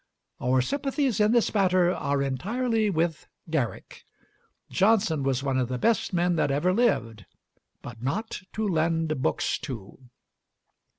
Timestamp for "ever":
6.49-6.73